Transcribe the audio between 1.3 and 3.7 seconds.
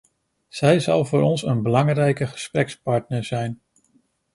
een belangrijke gesprekspartner zijn.